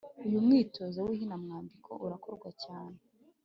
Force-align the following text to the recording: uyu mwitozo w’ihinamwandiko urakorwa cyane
uyu 0.25 0.39
mwitozo 0.45 0.97
w’ihinamwandiko 1.07 1.91
urakorwa 2.05 2.49
cyane 2.63 2.97